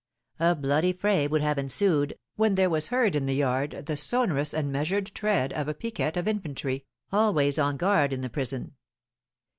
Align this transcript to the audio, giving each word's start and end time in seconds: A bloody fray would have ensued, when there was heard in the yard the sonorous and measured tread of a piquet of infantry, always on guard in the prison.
A 0.39 0.55
bloody 0.55 0.93
fray 0.93 1.27
would 1.27 1.43
have 1.43 1.59
ensued, 1.59 2.17
when 2.35 2.55
there 2.55 2.71
was 2.71 2.87
heard 2.87 3.15
in 3.15 3.27
the 3.27 3.35
yard 3.35 3.83
the 3.85 3.95
sonorous 3.95 4.51
and 4.51 4.71
measured 4.71 5.11
tread 5.13 5.53
of 5.53 5.67
a 5.67 5.75
piquet 5.75 6.13
of 6.17 6.27
infantry, 6.27 6.87
always 7.11 7.59
on 7.59 7.77
guard 7.77 8.11
in 8.11 8.21
the 8.21 8.27
prison. 8.31 8.73